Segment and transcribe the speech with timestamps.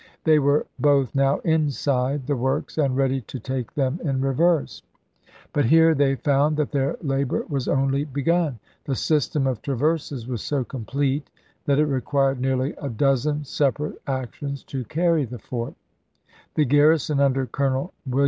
[0.23, 4.81] They were both now inside the works and ready to take them in reverse;
[5.53, 8.57] but here they found that their labor was only be gun.
[8.85, 14.01] The system of traverses was so complete SpSl that it required nearly a dozen separate
[14.07, 14.89] actions to' rIcom0'?
[14.89, 15.75] carry the fort.
[16.55, 18.19] The garrison under Colonel Will p/429."